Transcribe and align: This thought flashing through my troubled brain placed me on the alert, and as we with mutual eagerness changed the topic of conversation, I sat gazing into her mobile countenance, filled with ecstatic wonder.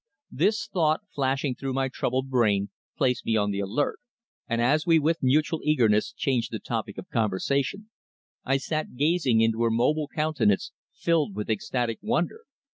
This 0.31 0.65
thought 0.65 1.01
flashing 1.13 1.53
through 1.53 1.73
my 1.75 1.87
troubled 1.87 2.27
brain 2.31 2.71
placed 2.97 3.23
me 3.23 3.37
on 3.37 3.51
the 3.51 3.59
alert, 3.59 3.99
and 4.47 4.59
as 4.59 4.83
we 4.83 4.97
with 4.97 5.21
mutual 5.21 5.61
eagerness 5.63 6.11
changed 6.11 6.49
the 6.51 6.57
topic 6.57 6.97
of 6.97 7.07
conversation, 7.09 7.91
I 8.43 8.57
sat 8.57 8.95
gazing 8.95 9.41
into 9.41 9.61
her 9.61 9.69
mobile 9.69 10.07
countenance, 10.07 10.71
filled 10.91 11.35
with 11.35 11.51
ecstatic 11.51 11.99
wonder. 12.01 12.45